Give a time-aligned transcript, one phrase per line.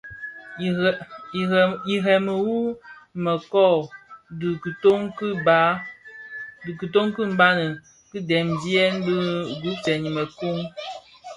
[1.93, 2.55] Irèmi wu
[3.23, 3.75] mëkōň
[6.65, 7.57] dhi kitoň ki bhan
[8.17, 9.15] idhemzè bi
[9.61, 10.57] gubsèn i mëkōň.